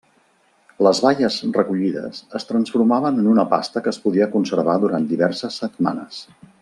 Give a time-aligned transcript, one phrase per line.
[0.85, 6.25] Les baies recollides es transformaven en una pasta que es podia conservar durant diverses setmanes.